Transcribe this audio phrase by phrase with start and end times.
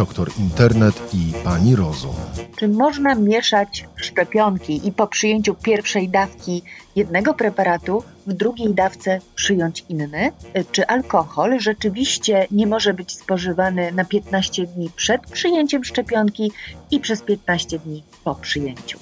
[0.00, 2.14] doktor Internet i pani Rozum.
[2.56, 6.62] Czy można mieszać szczepionki i po przyjęciu pierwszej dawki
[6.96, 10.32] jednego preparatu w drugiej dawce przyjąć inny?
[10.72, 16.52] Czy alkohol rzeczywiście nie może być spożywany na 15 dni przed przyjęciem szczepionki
[16.90, 18.98] i przez 15 dni po przyjęciu?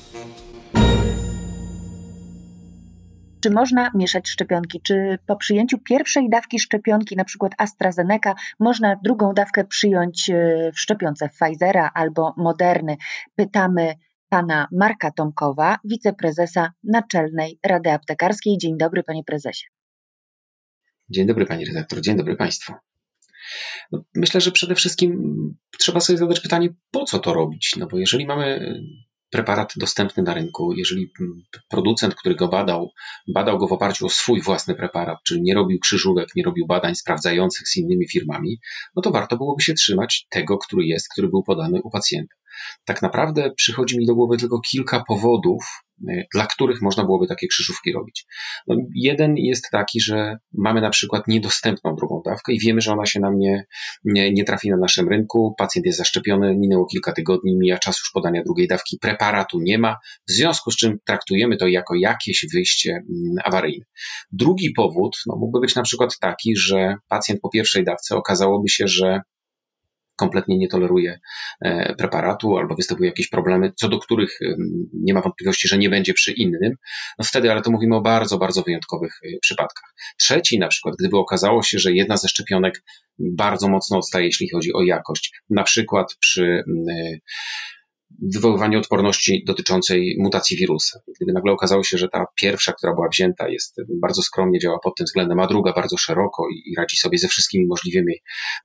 [3.41, 4.81] Czy można mieszać szczepionki?
[4.81, 10.81] Czy po przyjęciu pierwszej dawki szczepionki, na przykład AstraZeneca, można drugą dawkę przyjąć e, w
[10.81, 12.97] szczepionce Pfizera albo Moderny?
[13.37, 13.95] Pytamy
[14.29, 18.59] pana Marka Tomkowa, wiceprezesa Naczelnej Rady Aptekarskiej.
[18.59, 19.67] Dzień dobry, panie prezesie.
[21.11, 22.01] Dzień dobry, pani redaktor.
[22.01, 22.73] Dzień dobry państwu.
[23.93, 25.35] No, myślę, że przede wszystkim
[25.79, 27.75] trzeba sobie zadać pytanie, po co to robić?
[27.79, 28.75] No bo jeżeli mamy
[29.31, 31.13] preparat dostępny na rynku, jeżeli
[31.69, 32.91] producent, który go badał,
[33.29, 36.95] badał go w oparciu o swój własny preparat, czyli nie robił krzyżówek, nie robił badań
[36.95, 38.59] sprawdzających z innymi firmami,
[38.97, 42.35] no to warto byłoby się trzymać tego, który jest, który był podany u pacjenta.
[42.85, 45.65] Tak naprawdę przychodzi mi do głowy tylko kilka powodów,
[46.35, 48.27] dla których można byłoby takie krzyżówki robić.
[48.67, 53.07] No, jeden jest taki, że mamy na przykład niedostępną drugą dawkę i wiemy, że ona
[53.07, 53.67] się nam nie,
[54.05, 58.11] nie, nie trafi na naszym rynku, pacjent jest zaszczepiony, minęło kilka tygodni, mija czas już
[58.15, 59.97] podania drugiej dawki, preparatu nie ma,
[60.29, 63.85] w związku z czym traktujemy to jako jakieś wyjście mm, awaryjne.
[64.33, 68.89] Drugi powód no, mógłby być na przykład taki, że pacjent po pierwszej dawce okazałoby się,
[68.89, 69.21] że
[70.19, 71.21] kompletnie nie toleruje
[71.61, 74.39] e, preparatu albo występują jakieś problemy, co do których
[74.93, 76.73] nie ma wątpliwości, że nie będzie przy innym,
[77.19, 79.95] no wtedy, ale to mówimy o bardzo, bardzo wyjątkowych e, przypadkach.
[80.19, 82.85] Trzeci na przykład, gdyby okazało się, że jedna ze szczepionek
[83.19, 86.65] bardzo mocno odstaje, jeśli chodzi o jakość, na przykład przy
[88.23, 91.01] wywoływanie odporności dotyczącej mutacji wirusa.
[91.17, 94.97] Gdyby nagle okazało się, że ta pierwsza, która była wzięta, jest bardzo skromnie działa pod
[94.97, 98.15] tym względem, a druga bardzo szeroko i, i radzi sobie ze wszystkimi możliwymi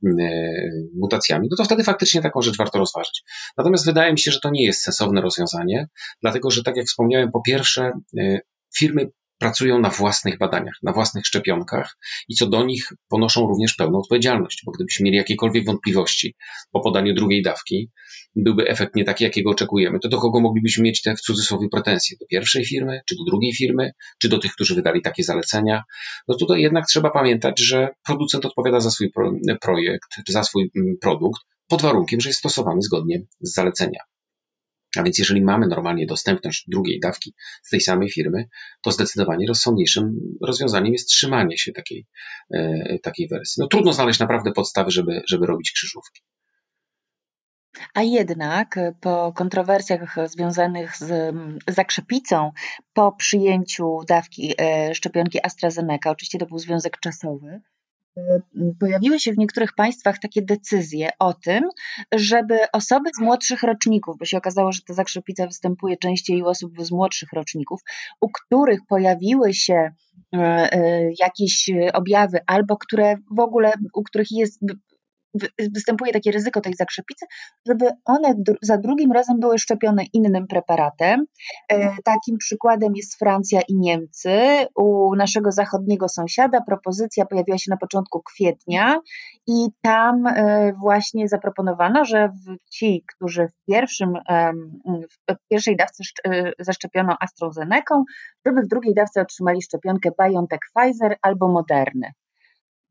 [0.03, 0.53] mm, e,
[1.00, 3.23] mutacjami, no to wtedy faktycznie taką rzecz warto rozważyć.
[3.58, 5.88] Natomiast wydaje mi się, że to nie jest sensowne rozwiązanie,
[6.22, 8.39] dlatego że, tak jak wspomniałem, po pierwsze, e,
[8.78, 11.97] firmy pracują na własnych badaniach, na własnych szczepionkach
[12.30, 16.35] i co do nich ponoszą również pełną odpowiedzialność, bo gdybyśmy mieli jakiekolwiek wątpliwości
[16.72, 17.90] po podaniu drugiej dawki,
[18.35, 22.18] byłby efekt nie taki, jakiego oczekujemy, to do kogo moglibyśmy mieć te w cudzysłowie pretensje?
[22.19, 23.91] Do pierwszej firmy, czy do drugiej firmy,
[24.22, 25.84] czy do tych, którzy wydali takie zalecenia?
[26.28, 29.12] No tutaj jednak trzeba pamiętać, że producent odpowiada za swój
[29.62, 34.00] projekt, za swój mm, produkt, pod warunkiem, że jest stosowany zgodnie z zalecenia.
[34.98, 37.34] A więc jeżeli mamy normalnie dostępność drugiej dawki
[37.64, 38.48] z tej samej firmy,
[38.81, 42.08] to zdecydowanie rozsądniejszym rozwiązaniem jest trzymanie się takiej,
[42.54, 43.62] e, takiej wersji.
[43.62, 46.22] No trudno znaleźć naprawdę podstawy, żeby, żeby robić krzyżówki.
[47.94, 51.36] A jednak po kontrowersjach związanych z
[51.68, 52.52] zakrzepicą,
[52.94, 57.82] po przyjęciu dawki e, szczepionki AstraZeneca, oczywiście to był związek czasowy, E,
[58.79, 61.63] pojawiły się w niektórych państwach takie decyzje o tym,
[62.16, 66.74] żeby osoby z młodszych roczników, bo się okazało, że ta zakrzepica występuje częściej u osób
[66.79, 67.81] z młodszych roczników,
[68.22, 74.62] u których pojawiły się e, e, jakieś objawy, albo które w ogóle, u których jest
[75.73, 77.25] występuje takie ryzyko tej zakrzepicy,
[77.67, 81.25] żeby one za drugim razem były szczepione innym preparatem.
[81.69, 84.39] E, takim przykładem jest Francja i Niemcy.
[84.75, 88.99] U naszego zachodniego sąsiada propozycja pojawiła się na początku kwietnia
[89.47, 92.29] i tam e, właśnie zaproponowano, że
[92.71, 94.13] ci, którzy w, pierwszym,
[95.31, 98.03] w pierwszej dawce e, zaszczepiono AstraZeneką,
[98.45, 102.11] żeby w drugiej dawce otrzymali szczepionkę BioNTech Pfizer albo Moderny.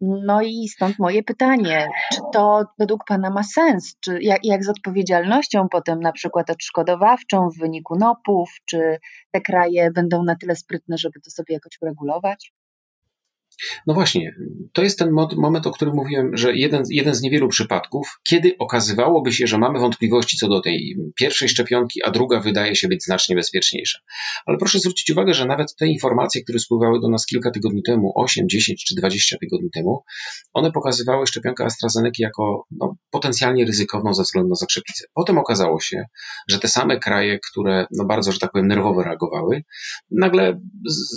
[0.04, 3.96] No i stąd moje pytanie, czy to według Pana ma sens?
[4.00, 8.98] Czy jak, jak z odpowiedzialnością potem na przykład odszkodowawczą w wyniku NOP-ów, czy
[9.30, 12.52] te kraje będą na tyle sprytne, żeby to sobie jakoś uregulować?
[13.86, 14.34] No właśnie,
[14.72, 19.32] to jest ten moment, o którym mówiłem, że jeden, jeden z niewielu przypadków, kiedy okazywałoby
[19.32, 23.36] się, że mamy wątpliwości co do tej pierwszej szczepionki, a druga wydaje się być znacznie
[23.36, 23.98] bezpieczniejsza.
[24.46, 28.12] Ale proszę zwrócić uwagę, że nawet te informacje, które spływały do nas kilka tygodni temu,
[28.16, 30.02] 8, 10 czy 20 tygodni temu,
[30.52, 35.04] one pokazywały szczepionkę AstraZeneca jako no, potencjalnie ryzykowną ze względu na zakrzepicę.
[35.14, 36.04] Potem okazało się,
[36.48, 39.62] że te same kraje, które no bardzo, że tak powiem, nerwowo reagowały,
[40.10, 40.60] nagle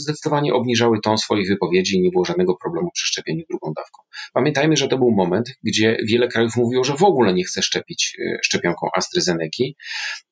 [0.02, 4.04] zdecydowanie obniżały ton swoich wypowiedzi i nie było żadnego problemu przy szczepieniu drugą dawką.
[4.34, 8.18] Pamiętajmy, że to był moment, gdzie wiele krajów mówiło, że w ogóle nie chce szczepić
[8.20, 9.64] e, szczepionką AstraZeneca,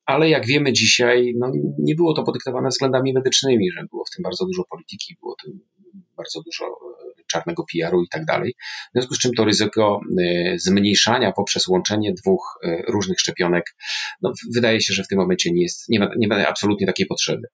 [0.06, 4.22] ale jak wiemy dzisiaj, no, nie było to podyktowane względami medycznymi, że było w tym
[4.22, 5.60] bardzo dużo polityki, było tym
[6.16, 6.64] bardzo dużo
[7.34, 8.54] czarnego PR-u i tak dalej.
[8.58, 12.58] W związku z czym to ryzyko e, zmniejszania poprzez łączenie dwóch
[12.88, 13.64] różnych szczepionek,
[14.22, 17.06] no, wydaje się, że w tym momencie nie jest, nie ma, nie ma absolutnie takiej
[17.06, 17.48] potrzeby.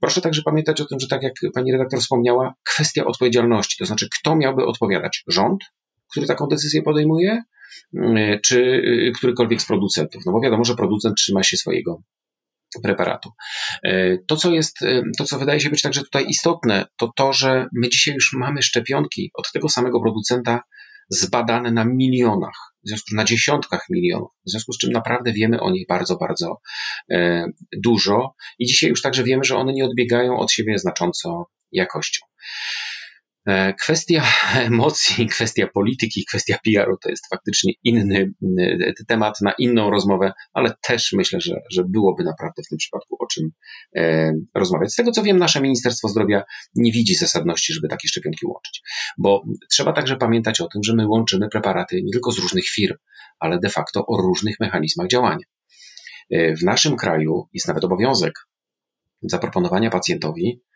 [0.00, 4.08] Proszę także pamiętać o tym, że tak jak pani redaktor wspomniała, kwestia odpowiedzialności, to znaczy
[4.20, 5.24] kto miałby odpowiadać?
[5.28, 5.64] Rząd,
[6.10, 7.42] który taką decyzję podejmuje,
[8.42, 8.82] czy
[9.16, 10.22] którykolwiek z producentów.
[10.26, 12.02] No bo wiadomo, że producent trzyma się swojego
[12.82, 13.30] preparatu.
[14.28, 14.78] To, co jest,
[15.18, 18.62] to, co wydaje się być także tutaj istotne, to to, że my dzisiaj już mamy
[18.62, 20.60] szczepionki od tego samego producenta
[21.08, 25.70] zbadane na milionach, w związku na dziesiątkach milionów, w związku z czym naprawdę wiemy o
[25.70, 26.60] nich bardzo, bardzo
[27.10, 27.46] e,
[27.82, 32.26] dużo i dzisiaj już także wiemy, że one nie odbiegają od siebie znacząco jakością.
[33.46, 34.22] E, kwestia
[34.70, 38.32] emocji, kwestia polityki, kwestia PR-u to jest faktycznie inny
[39.08, 43.26] temat na inną rozmowę, ale też myślę, że, że byłoby naprawdę w tym przypadku o
[43.26, 43.50] czym
[43.96, 44.92] e, rozmawiać.
[44.92, 46.42] Z tego co wiem, nasze Ministerstwo Zdrowia
[46.74, 48.82] nie widzi zasadności, żeby takie szczepionki łączyć,
[49.18, 52.96] bo trzeba także pamiętać o tym, że my łączymy preparaty nie tylko z różnych firm,
[53.38, 55.46] ale de facto o różnych mechanizmach działania.
[56.30, 58.32] E, w naszym kraju jest nawet obowiązek
[59.22, 60.71] zaproponowania pacjentowi E,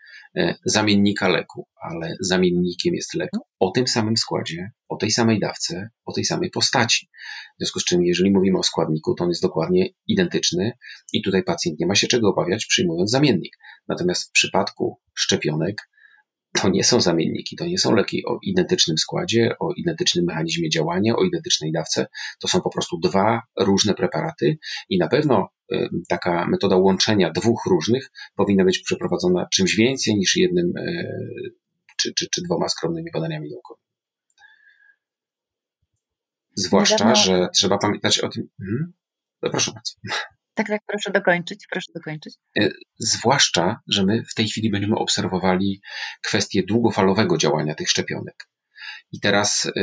[0.64, 3.30] zamiennika leku, ale zamiennikiem jest lek
[3.60, 7.08] o tym samym składzie, o tej samej dawce, o tej samej postaci.
[7.54, 10.72] W związku z czym, jeżeli mówimy o składniku, to on jest dokładnie identyczny
[11.12, 13.56] i tutaj pacjent nie ma się czego obawiać, przyjmując zamiennik.
[13.88, 15.88] Natomiast w przypadku szczepionek
[16.62, 21.16] to nie są zamienniki, to nie są leki o identycznym składzie, o identycznym mechanizmie działania,
[21.16, 22.06] o identycznej dawce.
[22.40, 24.58] To są po prostu dwa różne preparaty
[24.88, 30.36] i na pewno y, taka metoda łączenia dwóch różnych powinna być przeprowadzona czymś więcej niż
[30.36, 31.52] jednym y,
[31.96, 33.86] czy, czy, czy dwoma skromnymi badaniami naukowymi.
[36.54, 38.48] Zwłaszcza, że trzeba pamiętać o tym.
[38.58, 38.92] Hmm?
[39.40, 39.92] Proszę bardzo.
[40.56, 42.34] Tak, tak, proszę dokończyć, proszę dokończyć.
[42.60, 42.68] E,
[42.98, 45.80] zwłaszcza, że my w tej chwili będziemy obserwowali
[46.22, 48.48] kwestię długofalowego działania tych szczepionek.
[49.12, 49.80] I teraz e,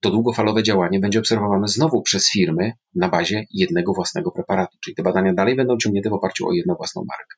[0.00, 5.02] to długofalowe działanie będzie obserwowane znowu przez firmy na bazie jednego własnego preparatu, czyli te
[5.02, 7.36] badania dalej będą ciągnięte w oparciu o jedną własną markę.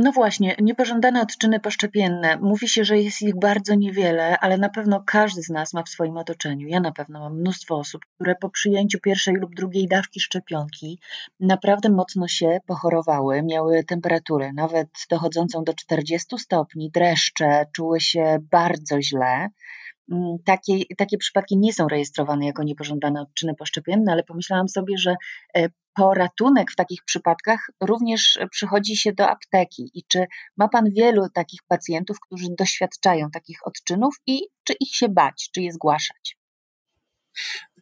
[0.00, 2.36] No właśnie, niepożądane odczyny poszczepienne.
[2.36, 5.88] Mówi się, że jest ich bardzo niewiele, ale na pewno każdy z nas ma w
[5.88, 6.68] swoim otoczeniu.
[6.68, 10.98] Ja na pewno mam mnóstwo osób, które po przyjęciu pierwszej lub drugiej dawki szczepionki
[11.40, 19.02] naprawdę mocno się pochorowały, miały temperaturę nawet dochodzącą do 40 stopni, dreszcze, czuły się bardzo
[19.02, 19.48] źle.
[20.12, 25.16] Mm, takie, takie przypadki nie są rejestrowane jako niepożądane odczyny poszczepienne, ale pomyślałam sobie, że
[25.56, 25.68] e,
[25.98, 29.90] po ratunek w takich przypadkach również przychodzi się do apteki.
[29.94, 35.08] I czy ma Pan wielu takich pacjentów, którzy doświadczają takich odczynów i czy ich się
[35.08, 36.36] bać, czy je zgłaszać?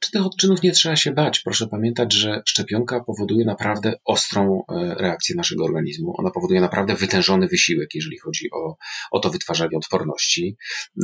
[0.01, 1.41] Czy tych odczynów nie trzeba się bać?
[1.41, 6.15] Proszę pamiętać, że szczepionka powoduje naprawdę ostrą e, reakcję naszego organizmu.
[6.19, 8.77] Ona powoduje naprawdę wytężony wysiłek, jeżeli chodzi o,
[9.11, 10.57] o to wytwarzanie odporności.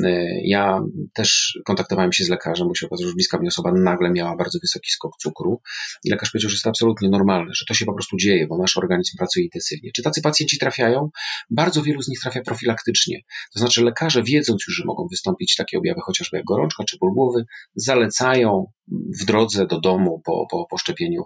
[0.04, 0.80] E, ja
[1.14, 4.58] też kontaktowałem się z lekarzem, bo się okazało, że bliska mi osoba nagle miała bardzo
[4.62, 5.60] wysoki skok cukru
[6.04, 8.58] i lekarz powiedział, że jest to absolutnie normalne, że to się po prostu dzieje, bo
[8.58, 9.90] nasz organizm pracuje intensywnie.
[9.92, 11.10] Czy tacy pacjenci trafiają?
[11.50, 13.20] Bardzo wielu z nich trafia profilaktycznie.
[13.54, 17.14] To znaczy lekarze, wiedząc już, że mogą wystąpić takie objawy chociażby jak gorączka czy ból
[17.14, 21.22] głowy, zalecają w drodze do domu po, po, po szczepieniu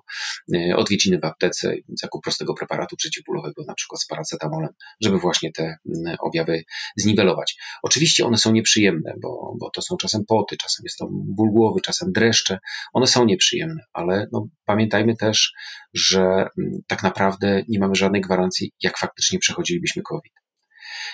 [0.55, 4.71] e, odwiedziny w aptece, zakup prostego preparatu przeciwbólowego, na przykład z paracetamolem,
[5.01, 5.77] żeby właśnie te
[6.21, 6.65] objawy
[6.97, 7.57] zniwelować.
[7.83, 11.81] Oczywiście one są nieprzyjemne, bo, bo to są czasem poty, czasem jest to ból głowy,
[11.81, 12.59] czasem dreszcze.
[12.93, 15.53] One są nieprzyjemne, ale no, pamiętajmy też,
[15.95, 16.49] że
[16.87, 20.33] tak naprawdę nie mamy żadnej gwarancji, jak faktycznie przechodzilibyśmy COVID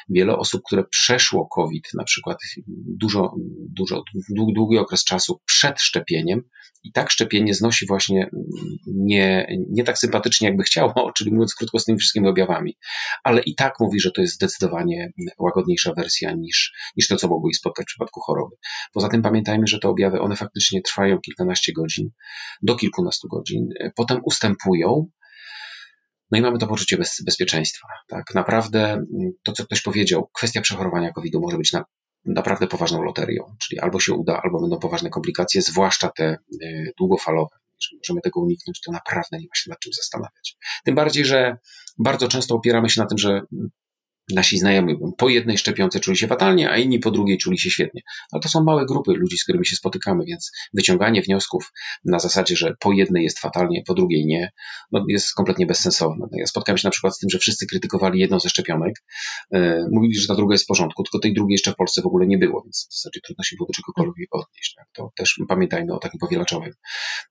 [0.09, 2.39] wiele osób, które przeszło COVID, na przykład
[3.01, 3.35] dużo,
[3.79, 4.03] dużo,
[4.55, 6.43] długi okres czasu przed szczepieniem,
[6.85, 8.31] i tak szczepienie znosi właśnie
[8.87, 12.77] nie, nie tak sympatycznie, jakby chciało, czyli mówiąc krótko, z tymi wszystkimi objawami,
[13.25, 17.49] ale i tak mówi, że to jest zdecydowanie łagodniejsza wersja niż, niż to, co mogło
[17.49, 18.57] ich spotkać w przypadku choroby.
[18.93, 22.11] Poza tym pamiętajmy, że te objawy, one faktycznie trwają kilkanaście godzin,
[22.63, 25.07] do kilkunastu godzin, potem ustępują,
[26.33, 27.89] no i mamy to poczucie bez, bezpieczeństwa.
[28.09, 31.85] Tak naprawdę mm, to, co ktoś powiedział, kwestia przechorowania COVID-u może być na,
[32.25, 37.57] naprawdę poważną loterią, czyli albo się uda, albo będą poważne komplikacje, zwłaszcza te y, długofalowe.
[37.81, 40.57] Jeżeli możemy tego uniknąć, to naprawdę nie ma się nad czym zastanawiać.
[40.85, 41.57] Tym bardziej, że
[41.99, 43.71] bardzo często opieramy się na tym, że mm,
[44.31, 48.03] nasi znajomi po jednej szczepionce czuli się fatalnie, a inni po drugiej czuli się świetnie.
[48.33, 51.73] Ale to są małe grupy ludzi, z którymi się spotykamy, więc wyciąganie wniosków
[52.05, 54.53] na zasadzie, że po jednej jest fatalnie, po drugiej nie,
[54.93, 56.27] no jest kompletnie bezsensowne.
[56.33, 58.95] Ja spotkałem się na przykład z tym, że wszyscy krytykowali jedną ze szczepionek,
[59.53, 62.07] yy, mówili, że ta druga jest w porządku, tylko tej drugiej jeszcze w Polsce w
[62.07, 64.75] ogóle nie było, więc w zasadzie trudno się było do czegokolwiek odnieść.
[64.77, 64.87] Tak?
[64.93, 66.73] To też pamiętajmy o takim powielaczowym,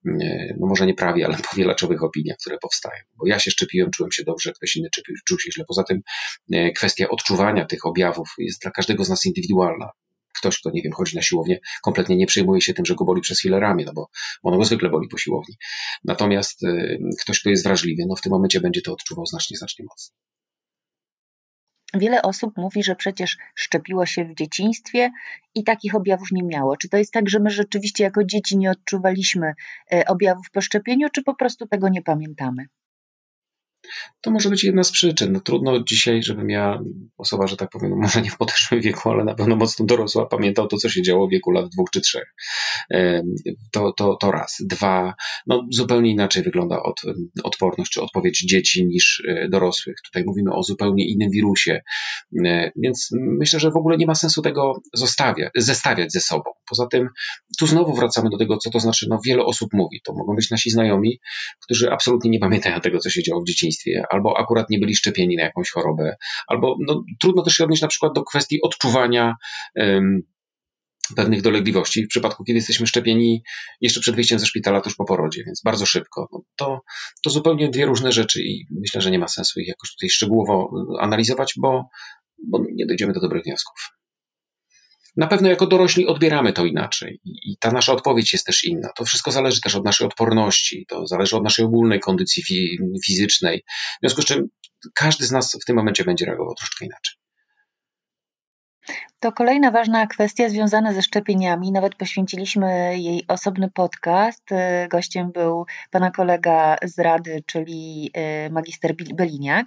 [0.06, 3.04] yy, no może nie prawie, ale powielaczowych opiniach, które powstają.
[3.18, 5.66] Bo ja się szczepiłem, czułem się dobrze, ktoś inny czuł, czuł się źle.
[5.68, 6.02] Poza tym
[6.50, 9.90] yy, kwestia odczuwania tych objawów jest dla każdego z nas indywidualna.
[10.34, 13.22] Ktoś, kto, nie wiem, chodzi na siłownię, kompletnie nie przejmuje się tym, że go boli
[13.22, 14.10] przez chwilę ramię, no bo
[14.44, 15.56] ono go zwykle boli po siłowni.
[16.04, 19.86] Natomiast y, ktoś, kto jest wrażliwy, no w tym momencie będzie to odczuwał znacznie, znacznie
[19.90, 20.16] mocniej.
[21.94, 25.12] Wiele osób mówi, że przecież szczepiło się w dzieciństwie
[25.56, 26.78] i takich objawów nie miało.
[26.78, 29.54] Czy to jest tak, że my rzeczywiście jako dzieci nie odczuwaliśmy
[29.94, 32.66] e, objawów po szczepieniu, czy po prostu tego nie pamiętamy?
[34.22, 35.32] To może być jedna z przyczyn.
[35.32, 36.80] No, trudno dzisiaj, żebym ja,
[37.18, 40.68] osoba, że tak powiem, może nie w podeszłym wieku, ale na pewno mocno dorosła, pamiętał
[40.68, 42.36] to, co się działo w wieku lat dwóch czy trzech.
[43.72, 44.58] To, to, to raz.
[44.60, 45.14] Dwa,
[45.48, 47.02] no zupełnie inaczej wygląda od,
[47.44, 49.96] odporność czy odpowiedź dzieci niż e, dorosłych.
[50.06, 51.82] Tutaj mówimy o zupełnie innym wirusie,
[52.46, 56.44] e, więc myślę, że w ogóle nie ma sensu tego zostawiać, zestawiać ze sobą.
[56.70, 57.10] Poza tym,
[57.60, 60.02] tu znowu wracamy do tego, co to znaczy, no wiele osób mówi.
[60.04, 61.20] To mogą być nasi znajomi,
[61.64, 63.71] którzy absolutnie nie pamiętają tego, co się działo w dzieciństwie
[64.10, 66.16] albo akurat nie byli szczepieni na jakąś chorobę,
[66.48, 69.36] albo no, trudno też się odnieść na przykład do kwestii odczuwania
[69.76, 70.22] um,
[71.16, 73.44] pewnych dolegliwości w przypadku, kiedy jesteśmy szczepieni
[73.82, 76.28] jeszcze przed wyjściem ze szpitala, tuż po porodzie, więc bardzo szybko.
[76.32, 76.82] No to,
[77.24, 80.72] to zupełnie dwie różne rzeczy i myślę, że nie ma sensu ich jakoś tutaj szczegółowo
[81.00, 81.84] analizować, bo,
[82.48, 84.01] bo nie dojdziemy do dobrych wniosków
[85.18, 88.90] na pewno jako dorośli odbieramy to inaczej i ta nasza odpowiedź jest też inna.
[88.96, 92.44] To wszystko zależy też od naszej odporności, to zależy od naszej ogólnej kondycji
[93.06, 93.64] fizycznej.
[93.68, 94.48] W związku z czym
[94.96, 97.22] każdy z nas w tym momencie będzie reagował troszeczkę inaczej.
[99.20, 101.72] To kolejna ważna kwestia związana ze szczepieniami.
[101.72, 104.50] Nawet poświęciliśmy jej osobny podcast.
[104.90, 109.66] Gościem był pana kolega z Rady, czyli e, magister Beliniak.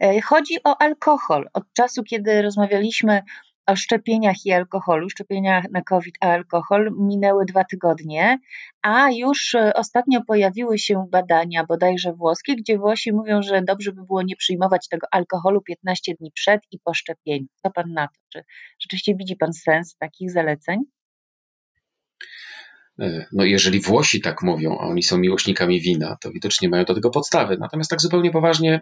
[0.00, 1.48] E, chodzi o alkohol.
[1.52, 3.22] Od czasu, kiedy rozmawialiśmy
[3.68, 8.38] o szczepieniach i alkoholu, szczepieniach na COVID a alkohol minęły dwa tygodnie,
[8.82, 14.04] a już e, ostatnio pojawiły się badania, bodajże włoskie, gdzie Włosi mówią, że dobrze by
[14.04, 17.46] było nie przyjmować tego alkoholu 15 dni przed i po szczepieniu.
[17.62, 18.20] Co pan na to?
[18.32, 18.44] Czy
[18.80, 20.97] rzeczywiście widzi pan sens takich zaleceń?
[23.00, 26.94] E, no jeżeli Włosi tak mówią, a oni są miłośnikami wina, to widocznie mają do
[26.94, 27.56] tego podstawy.
[27.60, 28.80] Natomiast tak zupełnie poważnie,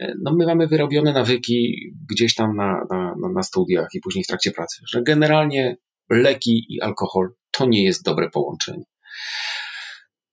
[0.00, 1.76] e, no my mamy wyrobione nawyki
[2.10, 5.76] gdzieś tam na, na, na studiach i później w trakcie pracy, że generalnie
[6.10, 8.84] leki i alkohol to nie jest dobre połączenie.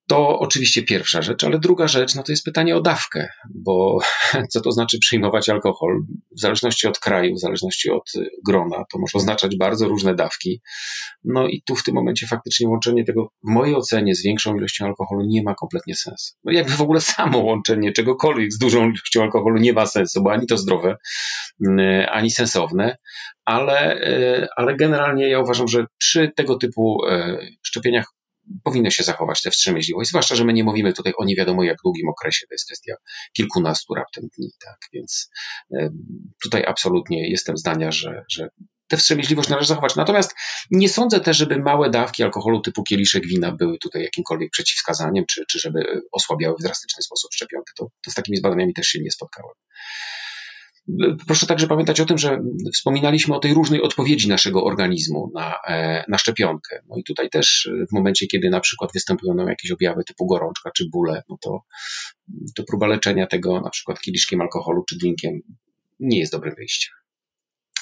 [0.10, 4.00] To oczywiście pierwsza rzecz, ale druga rzecz, no to jest pytanie o dawkę, bo
[4.52, 6.00] co to znaczy przyjmować alkohol?
[6.38, 8.12] W zależności od kraju, w zależności od
[8.46, 10.62] grona, to może oznaczać bardzo różne dawki.
[11.24, 14.86] No i tu w tym momencie faktycznie łączenie tego, w mojej ocenie, z większą ilością
[14.86, 16.36] alkoholu nie ma kompletnie sensu.
[16.44, 20.32] No jakby w ogóle samo łączenie czegokolwiek z dużą ilością alkoholu nie ma sensu, bo
[20.32, 20.96] ani to zdrowe,
[21.68, 22.98] mm, ani sensowne,
[23.46, 26.98] ale, e, ale generalnie ja uważam, że przy tego typu
[27.64, 28.06] szczepieniach
[28.64, 31.78] powinno się zachować tę wstrzemięźliwość, zwłaszcza, że my nie mówimy tutaj o nie wiadomo jak
[31.84, 32.96] długim okresie, to jest kwestia
[33.34, 35.30] kilkunastu raptem dni, tak, więc
[36.44, 38.50] tutaj absolutnie jestem zdania, że, że
[38.88, 39.96] tę wstrzemięźliwość należy zachować.
[39.96, 40.36] Natomiast
[40.72, 45.44] nie sądzę też, żeby małe dawki alkoholu typu kieliszek wina były tutaj jakimkolwiek przeciwwskazaniem, czy,
[45.50, 47.74] czy żeby osłabiały w drastyczny sposób szczepionkę.
[47.78, 49.56] To, to z takimi badaniami też się nie spotkałem.
[51.28, 52.40] Proszę także pamiętać o tym, że
[52.74, 56.82] wspominaliśmy o tej różnej odpowiedzi naszego organizmu na, e, na szczepionkę.
[56.90, 60.72] No i tutaj też w momencie, kiedy na przykład występują nam jakieś objawy typu gorączka
[60.72, 61.62] czy bóle, no to,
[62.56, 65.42] to próba leczenia tego na przykład kieliszkiem alkoholu czy drinkiem
[66.00, 66.99] nie jest dobrym wyjściem.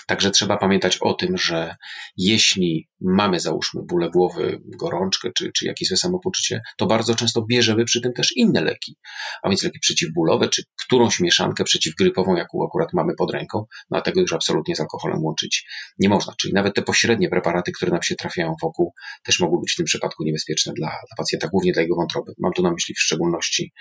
[0.07, 1.75] Także trzeba pamiętać o tym, że
[2.17, 8.01] jeśli mamy, załóżmy, bóle głowy, gorączkę czy, czy jakieś samopoczucie, to bardzo często bierzemy przy
[8.01, 8.97] tym też inne leki,
[9.43, 14.01] a więc leki przeciwbólowe, czy którąś mieszankę przeciwgrypową, jaką akurat mamy pod ręką, no a
[14.01, 15.65] tego już absolutnie z alkoholem łączyć
[15.99, 16.33] nie można.
[16.41, 19.85] Czyli nawet te pośrednie preparaty, które nam się trafiają wokół, też mogą być w tym
[19.85, 22.33] przypadku niebezpieczne dla, dla pacjenta, głównie dla jego wątroby.
[22.37, 23.71] Mam tu na myśli w szczególności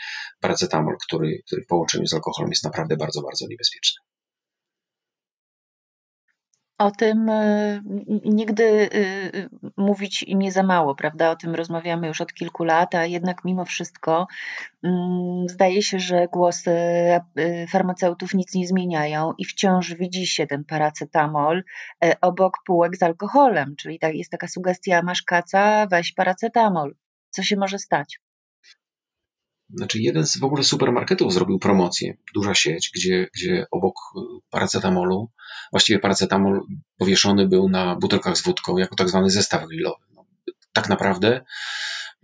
[0.40, 4.15] paracetamol, który, który w połączeniu z alkoholem jest naprawdę bardzo, bardzo niebezpieczny.
[6.78, 7.82] O tym y,
[8.24, 8.96] nigdy y,
[9.34, 11.30] y, mówić nie za mało, prawda?
[11.30, 14.26] O tym rozmawiamy już od kilku lat, a jednak mimo wszystko
[14.82, 16.76] mm, zdaje się, że głosy
[17.68, 21.64] farmaceutów nic nie zmieniają i wciąż widzi się ten paracetamol
[22.20, 26.94] obok półek z alkoholem, czyli jest taka sugestia, masz kaca, weź paracetamol.
[27.30, 28.20] Co się może stać?
[29.70, 34.20] Znaczy, jeden z w ogóle supermarketów zrobił promocję, duża sieć, gdzie, gdzie obok y,
[34.50, 35.30] paracetamolu,
[35.70, 36.60] właściwie paracetamol
[36.98, 40.04] powieszony był na butelkach z wódką jako tak zwany zestaw grillowy.
[40.14, 40.24] No,
[40.72, 41.44] tak naprawdę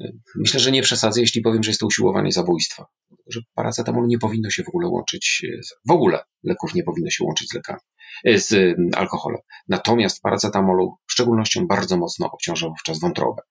[0.01, 2.87] y, myślę, że nie przesadzę, jeśli powiem, że jest to usiłowanie zabójstwa.
[3.27, 5.47] Że paracetamol nie powinno się w ogóle łączyć,
[5.89, 7.81] w ogóle leków nie powinno się łączyć z lekami,
[8.29, 9.41] y, z alkoholem.
[9.69, 13.43] Natomiast paracetamolu w szczególnością bardzo mocno obciążał wówczas wątrobę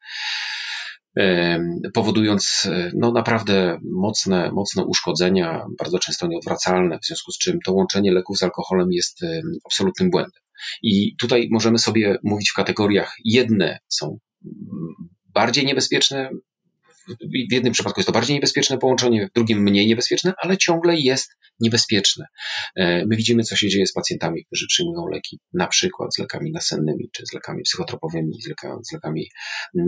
[1.93, 7.73] powodując e, no, naprawdę mocne, mocne uszkodzenia, bardzo często nieodwracalne, w związku z czym to
[7.73, 9.19] łączenie leków z alkoholem jest
[9.65, 10.41] absolutnym błędem.
[10.83, 14.17] I tutaj możemy sobie mówić w kategoriach, jedne są
[15.33, 16.29] bardziej niebezpieczne
[17.49, 21.37] w jednym przypadku jest to bardziej niebezpieczne połączenie, w drugim mniej niebezpieczne, ale ciągle jest
[21.59, 22.25] niebezpieczne.
[22.75, 26.51] E, my widzimy, co się dzieje z pacjentami, którzy przyjmują leki, na przykład z lekami
[26.51, 29.29] nasennymi, czy z lekami psychotropowymi, z lekami, z lekami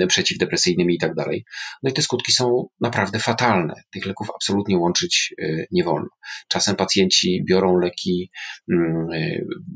[0.07, 1.45] przeciwdepresyjnymi i tak dalej.
[1.83, 3.73] No i te skutki są naprawdę fatalne.
[3.91, 6.09] Tych leków absolutnie łączyć e, nie wolno.
[6.47, 8.31] Czasem pacjenci biorą leki
[8.71, 8.75] e,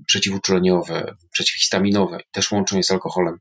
[0.07, 3.37] przeciwuczuleniowe, przeciwhistaminowe, też łączą je z alkoholem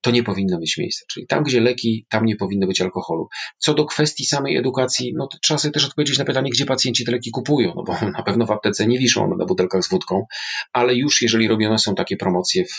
[0.00, 1.04] to nie powinno mieć miejsca.
[1.08, 3.27] Czyli tam, gdzie leki, tam nie powinno być alkoholu.
[3.58, 7.04] Co do kwestii samej edukacji, no to trzeba sobie też odpowiedzieć na pytanie, gdzie pacjenci
[7.04, 9.90] te leki kupują, no bo na pewno w aptece nie wiszą one na butelkach z
[9.90, 10.26] wódką,
[10.72, 12.78] ale już jeżeli robione są takie promocje w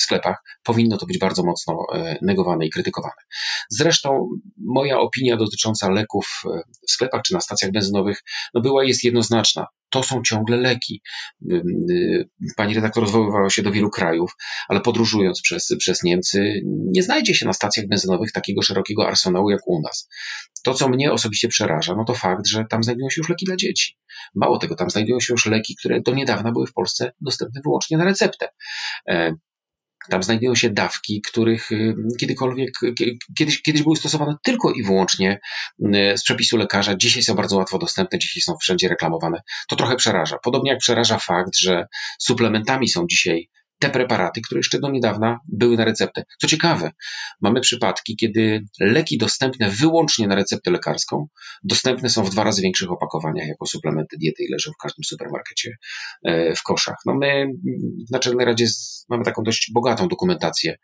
[0.00, 3.22] sklepach, powinno to być bardzo mocno e, negowane i krytykowane.
[3.70, 8.22] Zresztą moja opinia dotycząca leków e, w sklepach czy na stacjach benzynowych
[8.54, 11.02] no była jest jednoznaczna to są ciągle leki.
[11.52, 14.36] Y, pani redaktor odwoływała się do wielu krajów,
[14.68, 19.60] ale podróżując przez, przez Niemcy, nie znajdzie się na stacjach benzynowych takiego szerokiego arsenału jak
[19.66, 20.08] u nas.
[20.64, 23.56] To, co mnie osobiście przeraża, no to fakt, że tam znajdują się już leki dla
[23.56, 23.96] dzieci.
[24.34, 27.98] Mało tego, tam znajdują się już leki, które do niedawna były w Polsce dostępne wyłącznie
[27.98, 28.48] na receptę.
[30.10, 32.70] Tam znajdują się dawki, których y, kiedykolwiek,
[33.38, 35.40] kiedyś, kiedyś były stosowane tylko i wyłącznie
[35.80, 36.96] y, z przepisu lekarza.
[36.96, 39.42] Dzisiaj są bardzo łatwo dostępne, dzisiaj są wszędzie reklamowane.
[39.68, 40.38] To trochę przeraża.
[40.42, 41.86] Podobnie jak przeraża fakt, że
[42.18, 43.48] suplementami są dzisiaj
[43.78, 46.24] te preparaty, które jeszcze do niedawna były na receptę.
[46.40, 46.90] Co ciekawe,
[47.40, 51.26] mamy przypadki, kiedy leki dostępne wyłącznie na receptę lekarską
[51.64, 55.76] dostępne są w dwa razy większych opakowaniach jako suplementy diety i leżą w każdym supermarkecie
[56.24, 56.96] e, w koszach.
[57.06, 57.46] No my
[58.08, 58.66] w Naczelnej Radzie
[59.08, 60.76] mamy taką dość bogatą dokumentację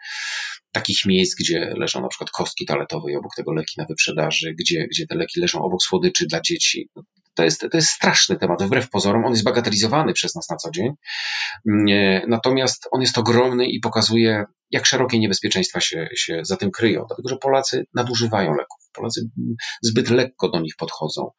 [0.72, 4.86] takich miejsc, gdzie leżą na przykład kostki toaletowe i obok tego leki na wyprzedaży, gdzie,
[4.90, 6.88] gdzie te leki leżą obok słodyczy dla dzieci.
[7.34, 9.24] To jest, to jest straszny temat, wbrew pozorom.
[9.24, 10.92] On jest bagatelizowany przez nas na co dzień.
[11.68, 17.04] Mm, natomiast on jest ogromny i pokazuje, jak szerokie niebezpieczeństwa się, się za tym kryją,
[17.08, 18.78] dlatego że Polacy nadużywają leków.
[18.92, 19.28] Polacy
[19.82, 21.30] zbyt lekko do nich podchodzą.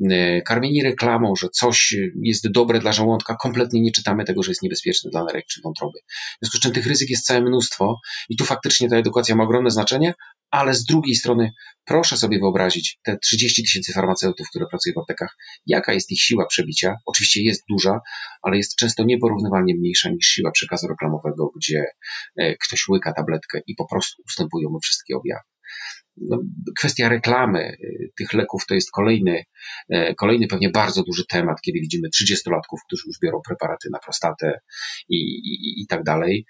[0.00, 4.62] Mm, karmieni reklamą, że coś jest dobre dla żołądka, kompletnie nie czytamy tego, że jest
[4.62, 5.98] niebezpieczne dla nerek czy wątroby.
[6.08, 9.44] W związku z czym tych ryzyk jest całe mnóstwo i tu faktycznie ta edukacja ma
[9.44, 10.14] ogromne znaczenie,
[10.54, 11.52] ale z drugiej strony
[11.84, 16.46] proszę sobie wyobrazić te 30 tysięcy farmaceutów, które pracują w aptekach, jaka jest ich siła
[16.46, 16.96] przebicia.
[17.06, 18.00] Oczywiście jest duża,
[18.42, 21.84] ale jest często nieporównywalnie mniejsza niż siła przekazu reklamowego, gdzie
[22.36, 25.42] e, ktoś łyka tabletkę i po prostu ustępują mu wszystkie objawy.
[26.16, 26.38] No,
[26.78, 27.76] kwestia reklamy e,
[28.16, 29.44] tych leków to jest kolejny,
[29.90, 34.60] e, kolejny pewnie bardzo duży temat, kiedy widzimy 30-latków, którzy już biorą preparaty na prostatę
[35.08, 36.46] i, i, i tak dalej.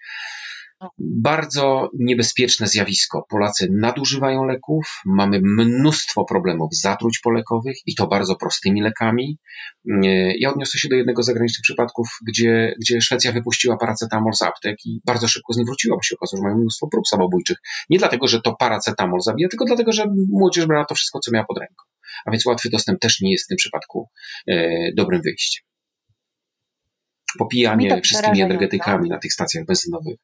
[0.98, 3.26] Bardzo niebezpieczne zjawisko.
[3.28, 9.38] Polacy nadużywają leków, mamy mnóstwo problemów zatruć polekowych i to bardzo prostymi lekami.
[10.38, 14.76] Ja odniosę się do jednego z zagranicznych przypadków, gdzie, gdzie Szwecja wypuściła paracetamol z aptek
[14.86, 17.58] i bardzo szybko z nim wróciła, bo się okazało, że mają mnóstwo prób samobójczych.
[17.90, 21.46] Nie dlatego, że to paracetamol zabija, tylko dlatego, że młodzież brała to wszystko, co miała
[21.46, 21.84] pod ręką.
[22.26, 24.08] A więc łatwy dostęp też nie jest w tym przypadku
[24.48, 25.64] e, dobrym wyjściem.
[27.38, 30.16] Popijanie wszystkimi energetykami na tych stacjach benzynowych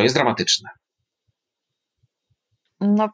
[0.00, 0.70] to jest dramatyczne.
[2.80, 3.08] No,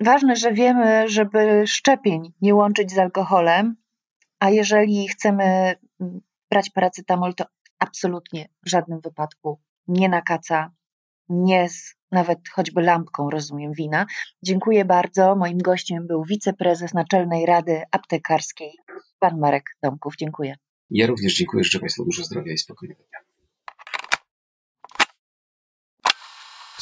[0.00, 3.76] ważne, że wiemy, żeby szczepień nie łączyć z alkoholem,
[4.38, 5.74] a jeżeli chcemy
[6.50, 7.44] brać paracetamol, to
[7.78, 10.70] absolutnie w żadnym wypadku nie na kaca,
[11.28, 14.06] nie z nawet choćby lampką, rozumiem, wina.
[14.42, 15.36] Dziękuję bardzo.
[15.36, 18.72] Moim gościem był wiceprezes Naczelnej Rady Aptekarskiej,
[19.18, 20.14] pan Marek Tomków.
[20.16, 20.56] Dziękuję.
[20.90, 21.64] Ja również dziękuję.
[21.64, 23.33] Życzę Państwu dużo zdrowia i spokojnego dnia.